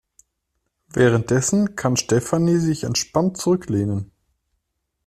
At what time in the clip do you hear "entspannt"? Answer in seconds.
2.85-3.37